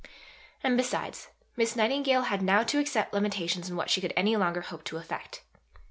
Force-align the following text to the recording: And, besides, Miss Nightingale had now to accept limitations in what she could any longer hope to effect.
And, 0.63 0.75
besides, 0.77 1.27
Miss 1.55 1.75
Nightingale 1.75 2.23
had 2.23 2.41
now 2.41 2.63
to 2.63 2.79
accept 2.79 3.13
limitations 3.13 3.69
in 3.69 3.75
what 3.75 3.91
she 3.91 4.01
could 4.01 4.13
any 4.17 4.35
longer 4.35 4.61
hope 4.61 4.83
to 4.85 4.97
effect. 4.97 5.43